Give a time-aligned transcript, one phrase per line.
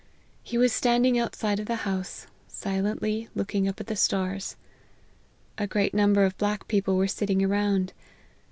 [0.41, 4.55] He was standing outside of the house, silently looking up at the stars.
[5.59, 7.93] A great number of black people were sitting around.